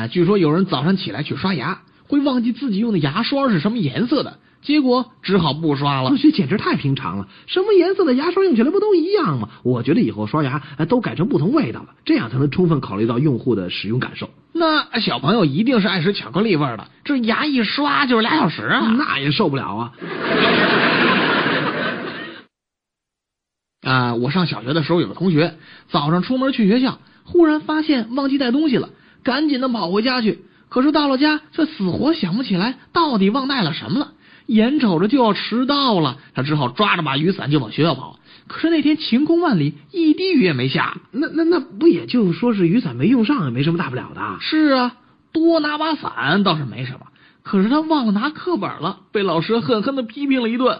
[0.00, 6.16] 啊，据说有人早上起来去刷牙，会忘记自己用的牙刷是什么颜色的，结果只好不刷了。
[6.16, 9.50] 这简直太平常了，什么颜色的牙刷用起来不都一样吗？
[9.62, 14.30] 我觉得以后刷牙都改成不同味道了，这样才能充分考虑到用户的使用感受。
[14.54, 19.92] 那小朋友一定是爱吃巧克力味的，这牙一刷就是俩小时啊，那也受不了啊。
[23.82, 25.56] 啊，我上小学的时候有个同学
[25.90, 28.88] 早上出门去学校，忽然发现忘记带东西了，
[29.22, 30.40] 赶紧的跑回家去。
[30.68, 34.12] 可是到了家，却死活想不起来到底忘带了什么了。
[34.46, 38.18] 眼瞅着就要迟到了，他只好抓着把雨伞就往学校跑。
[38.48, 40.96] 可是那天晴空万里，一滴雨也没下。
[41.12, 44.20] 那那那不也就说是雨伞没用上，也没什么大不了的。
[44.40, 44.96] 是啊，
[45.32, 47.00] 多拿把伞倒是没什么。
[47.42, 50.78] 可是他忘了拿课本了，被老师狠狠的批评了一顿。